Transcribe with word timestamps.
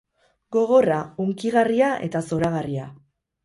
Gogorra, 0.55 0.97
hunkigarria 1.25 1.93
eta 2.09 2.25
zoragarria. 2.31 2.91